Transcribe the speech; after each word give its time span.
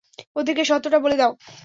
ওদেরকে 0.35 0.63
সত্যটা 0.65 0.99
বলে 0.99 1.15
দাও। 1.17 1.31